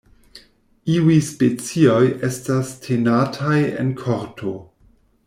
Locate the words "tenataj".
2.87-3.59